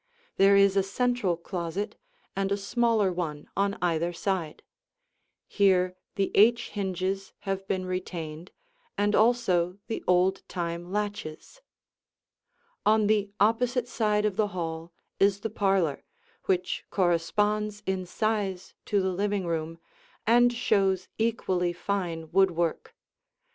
[0.37, 1.95] There is a central closet
[2.35, 4.63] and a smaller one on either side.
[5.47, 8.49] Here the H hinges have been retained
[8.97, 11.61] and also the old time latches.
[12.83, 16.03] On the opposite side of the hall is the parlor,
[16.45, 19.77] which corresponds in size to the living room
[20.25, 22.95] and shows equally fine woodwork.